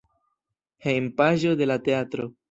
Hejmpaĝo 0.85 1.51
de 1.59 1.67
la 1.73 1.77
teatro. 1.89 2.27